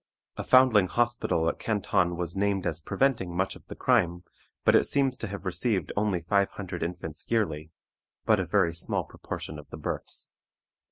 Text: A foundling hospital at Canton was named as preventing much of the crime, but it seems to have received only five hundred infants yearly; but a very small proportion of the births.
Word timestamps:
A 0.35 0.43
foundling 0.43 0.87
hospital 0.87 1.47
at 1.47 1.59
Canton 1.59 2.17
was 2.17 2.35
named 2.35 2.65
as 2.65 2.81
preventing 2.81 3.37
much 3.37 3.55
of 3.55 3.67
the 3.67 3.75
crime, 3.75 4.23
but 4.65 4.75
it 4.75 4.85
seems 4.85 5.15
to 5.17 5.27
have 5.27 5.45
received 5.45 5.91
only 5.95 6.21
five 6.21 6.49
hundred 6.49 6.81
infants 6.81 7.27
yearly; 7.29 7.69
but 8.25 8.39
a 8.39 8.45
very 8.47 8.73
small 8.73 9.03
proportion 9.03 9.59
of 9.59 9.69
the 9.69 9.77
births. 9.77 10.31